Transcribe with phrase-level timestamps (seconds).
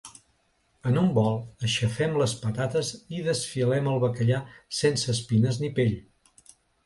[0.91, 1.35] En un bol,
[1.67, 4.41] aixafem les patates i desfilem el bacallà
[4.81, 5.93] sense espines ni pell.